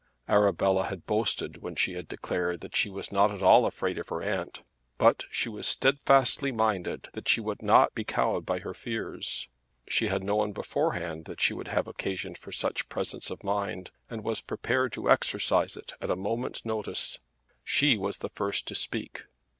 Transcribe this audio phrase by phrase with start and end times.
[0.27, 4.09] Arabella had boasted when she had declared that she was not at all afraid of
[4.09, 4.63] her aunt;
[4.97, 9.47] but she was steadfastly minded that she would not be cowed by her fears.
[9.87, 14.23] She had known beforehand that she would have occasion for much presence of mind, and
[14.23, 17.19] was prepared to exercise it at a moment's notice.
[17.63, 19.25] She was the first to speak.